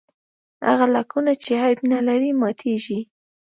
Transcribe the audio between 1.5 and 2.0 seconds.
عیب نه